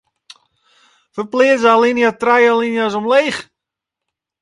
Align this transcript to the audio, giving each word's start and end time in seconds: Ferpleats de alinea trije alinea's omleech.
Ferpleats 1.17 1.63
de 1.67 1.71
alinea 1.73 2.11
trije 2.21 2.51
alinea's 2.53 2.95
omleech. 3.01 3.39